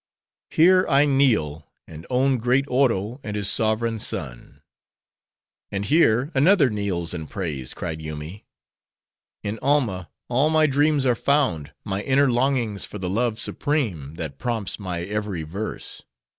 Here 0.49 0.83
I 0.89 1.05
kneel, 1.05 1.71
and 1.87 2.07
own 2.09 2.39
great 2.39 2.65
Oro 2.69 3.19
and 3.23 3.35
his 3.35 3.51
sovereign 3.51 3.99
son." 3.99 4.63
"And 5.71 5.85
here 5.85 6.31
another 6.33 6.71
kneels 6.71 7.13
and 7.13 7.29
prays," 7.29 7.75
cried 7.75 8.01
Yoomy. 8.01 8.47
"In 9.43 9.59
Alma 9.61 10.09
all 10.27 10.49
my 10.49 10.65
dreams 10.65 11.05
are 11.05 11.13
found, 11.13 11.73
my 11.85 12.01
inner 12.01 12.31
longings 12.31 12.83
for 12.83 12.97
the 12.97 13.11
Love 13.11 13.37
supreme, 13.39 14.15
that 14.15 14.39
prompts 14.39 14.79
my 14.79 15.01
every 15.01 15.43
verse. 15.43 16.01